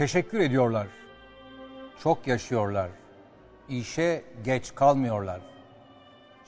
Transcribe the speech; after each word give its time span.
Teşekkür 0.00 0.40
ediyorlar. 0.40 0.86
Çok 2.02 2.26
yaşıyorlar. 2.26 2.88
İşe 3.68 4.22
geç 4.44 4.74
kalmıyorlar. 4.74 5.40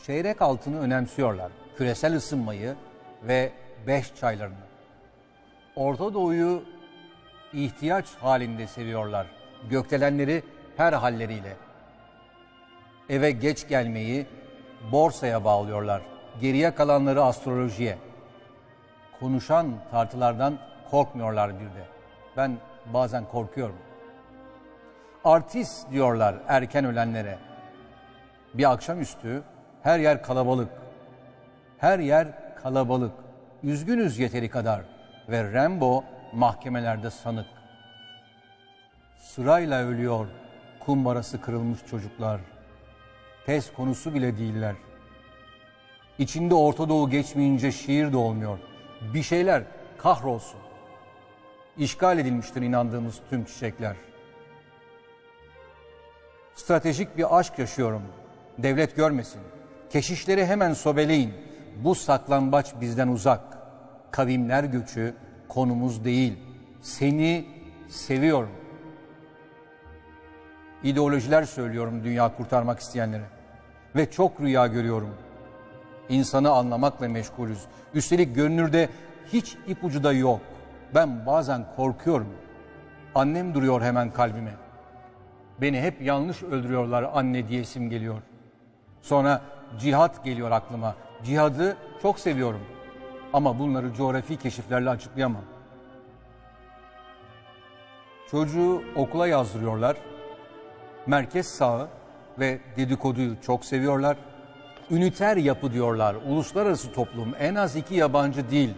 Çeyrek 0.06 0.42
altını 0.42 0.80
önemsiyorlar. 0.80 1.52
Küresel 1.76 2.16
ısınmayı 2.16 2.74
ve 3.22 3.52
beş 3.86 4.14
çaylarını. 4.14 4.54
Orta 5.76 6.14
Doğu'yu 6.14 6.62
ihtiyaç 7.52 8.06
halinde 8.14 8.66
seviyorlar. 8.66 9.26
Gökdelenleri 9.70 10.42
her 10.76 10.92
halleriyle. 10.92 11.56
Eve 13.08 13.30
geç 13.30 13.68
gelmeyi 13.68 14.26
borsaya 14.92 15.44
bağlıyorlar. 15.44 16.02
Geriye 16.40 16.74
kalanları 16.74 17.22
astrolojiye. 17.22 17.98
Konuşan 19.20 19.72
tartılardan 19.90 20.58
korkmuyorlar 20.90 21.60
bir 21.60 21.64
de. 21.64 21.84
Ben 22.36 22.58
bazen 22.86 23.24
korkuyorum. 23.24 23.78
Artist 25.24 25.90
diyorlar 25.90 26.34
erken 26.48 26.84
ölenlere. 26.84 27.38
Bir 28.54 28.72
akşamüstü 28.72 29.42
her 29.82 29.98
yer 29.98 30.22
kalabalık. 30.22 30.68
Her 31.78 31.98
yer 31.98 32.28
kalabalık. 32.62 33.12
Üzgünüz 33.62 34.18
yeteri 34.18 34.48
kadar 34.50 34.82
ve 35.28 35.52
Rambo 35.52 36.04
mahkemelerde 36.32 37.10
sanık. 37.10 37.46
Sırayla 39.16 39.82
ölüyor 39.84 40.26
kumbarası 40.80 41.40
kırılmış 41.40 41.86
çocuklar. 41.90 42.40
Tez 43.46 43.72
konusu 43.72 44.14
bile 44.14 44.38
değiller. 44.38 44.74
İçinde 46.18 46.54
Orta 46.54 46.88
Doğu 46.88 47.10
geçmeyince 47.10 47.72
şiir 47.72 48.12
de 48.12 48.16
olmuyor. 48.16 48.58
Bir 49.14 49.22
şeyler 49.22 49.62
kahrolsun. 49.98 50.60
İşgal 51.78 52.18
edilmiştir 52.18 52.62
inandığımız 52.62 53.20
tüm 53.30 53.44
çiçekler. 53.44 53.96
Stratejik 56.54 57.16
bir 57.16 57.38
aşk 57.38 57.58
yaşıyorum. 57.58 58.02
Devlet 58.58 58.96
görmesin. 58.96 59.40
Keşişleri 59.90 60.46
hemen 60.46 60.72
sobeleyin. 60.72 61.34
Bu 61.84 61.94
saklambaç 61.94 62.72
bizden 62.80 63.08
uzak. 63.08 63.40
Kavimler 64.10 64.64
göçü 64.64 65.14
konumuz 65.48 66.04
değil. 66.04 66.38
Seni 66.82 67.44
seviyorum. 67.88 68.52
İdeolojiler 70.82 71.42
söylüyorum 71.42 72.04
dünya 72.04 72.36
kurtarmak 72.36 72.80
isteyenlere. 72.80 73.24
Ve 73.96 74.10
çok 74.10 74.40
rüya 74.40 74.66
görüyorum. 74.66 75.14
İnsanı 76.08 76.50
anlamakla 76.50 77.08
meşgulüz. 77.08 77.58
Üstelik 77.94 78.34
görünürde 78.34 78.88
hiç 79.32 79.56
ipucu 79.66 80.04
da 80.04 80.12
yok. 80.12 80.40
Ben 80.94 81.26
bazen 81.26 81.66
korkuyorum. 81.76 82.28
Annem 83.14 83.54
duruyor 83.54 83.82
hemen 83.82 84.10
kalbime. 84.10 84.54
Beni 85.60 85.80
hep 85.80 86.02
yanlış 86.02 86.42
öldürüyorlar 86.42 87.10
anne 87.14 87.48
diyesim 87.48 87.90
geliyor. 87.90 88.22
Sonra 89.02 89.40
cihat 89.78 90.24
geliyor 90.24 90.50
aklıma. 90.50 90.94
Cihadı 91.24 91.76
çok 92.02 92.18
seviyorum. 92.18 92.60
Ama 93.32 93.58
bunları 93.58 93.94
coğrafi 93.94 94.36
keşiflerle 94.36 94.90
açıklayamam. 94.90 95.42
Çocuğu 98.30 98.82
okula 98.96 99.26
yazdırıyorlar. 99.26 99.96
Merkez 101.06 101.46
sağı 101.46 101.88
ve 102.38 102.58
dedikoduyu 102.76 103.40
çok 103.40 103.64
seviyorlar. 103.64 104.16
Üniter 104.90 105.36
yapı 105.36 105.72
diyorlar. 105.72 106.16
Uluslararası 106.28 106.92
toplum 106.92 107.34
en 107.38 107.54
az 107.54 107.76
iki 107.76 107.94
yabancı 107.94 108.50
değil. 108.50 108.74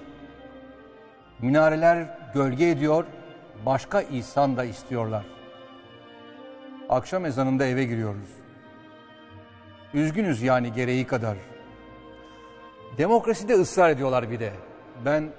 Minareler 1.42 2.18
gölge 2.34 2.70
ediyor, 2.70 3.04
başka 3.66 4.00
ihsan 4.00 4.56
da 4.56 4.64
istiyorlar. 4.64 5.24
Akşam 6.88 7.26
ezanında 7.26 7.66
eve 7.66 7.84
giriyoruz. 7.84 8.28
Üzgünüz 9.94 10.42
yani 10.42 10.72
gereği 10.72 11.06
kadar. 11.06 11.36
Demokraside 12.98 13.54
ısrar 13.54 13.90
ediyorlar 13.90 14.30
bir 14.30 14.40
de. 14.40 14.52
Ben 15.04 15.30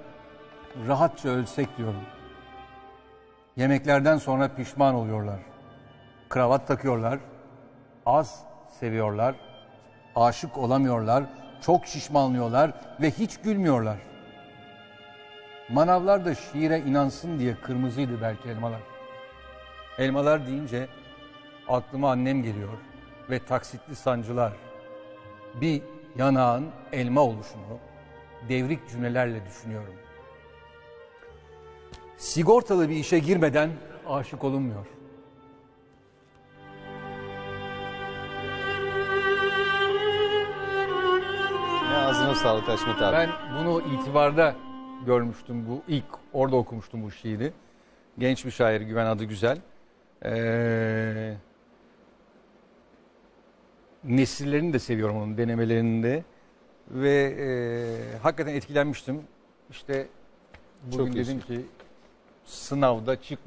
rahatça 0.88 1.28
ölsek 1.28 1.76
diyorum. 1.76 2.02
Yemeklerden 3.56 4.16
sonra 4.16 4.48
pişman 4.48 4.94
oluyorlar. 4.94 5.38
Kravat 6.28 6.68
takıyorlar. 6.68 7.18
Az 8.06 8.44
seviyorlar. 8.80 9.34
Aşık 10.16 10.58
olamıyorlar. 10.58 11.24
Çok 11.60 11.86
şişmanlıyorlar 11.86 12.72
ve 13.00 13.10
hiç 13.10 13.36
gülmüyorlar. 13.36 13.96
Manavlar 15.68 16.24
da 16.24 16.34
şiire 16.34 16.78
inansın 16.78 17.38
diye 17.38 17.56
kırmızıydı 17.62 18.22
belki 18.22 18.48
elmalar. 18.48 18.80
Elmalar 19.98 20.46
deyince 20.46 20.88
aklıma 21.68 22.10
annem 22.10 22.42
geliyor 22.42 22.78
ve 23.30 23.38
taksitli 23.38 23.96
sancılar. 23.96 24.52
Bir 25.60 25.82
yanağın 26.16 26.66
elma 26.92 27.20
oluşunu 27.20 27.78
devrik 28.48 28.88
cümlelerle 28.88 29.46
düşünüyorum. 29.46 29.94
Sigortalı 32.16 32.88
bir 32.88 32.96
işe 32.96 33.18
girmeden 33.18 33.70
aşık 34.08 34.44
olunmuyor. 34.44 34.86
Ne 41.90 41.96
ağzına 41.96 42.34
sağlık 42.34 42.68
Haşmet 42.68 43.02
abi. 43.02 43.16
Ben 43.16 43.30
bunu 43.58 43.82
itibarda 43.82 44.54
görmüştüm 45.06 45.68
bu 45.68 45.82
ilk 45.88 46.04
orada 46.32 46.56
okumuştum 46.56 47.02
bu 47.02 47.10
şiiri. 47.10 47.52
Genç 48.18 48.44
bir 48.44 48.50
şair 48.50 48.80
Güven 48.80 49.06
adı 49.06 49.24
güzel. 49.24 49.58
Ee, 50.24 51.34
nesillerini 54.04 54.72
de 54.72 54.78
seviyorum 54.78 55.16
onun 55.16 55.38
denemelerinde 55.38 56.24
ve 56.90 57.36
e, 57.38 58.18
hakikaten 58.18 58.54
etkilenmiştim. 58.54 59.20
İşte 59.70 60.06
bugün 60.92 61.06
Çok 61.06 61.14
dedim 61.14 61.40
ki 61.40 61.60
sınavda 62.44 63.22
çık 63.22 63.38